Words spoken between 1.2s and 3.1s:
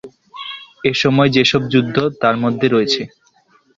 যেসব যুদ্ধ তার মধ্যে রয়েছে